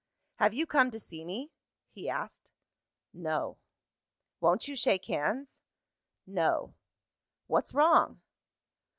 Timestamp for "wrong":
7.75-8.19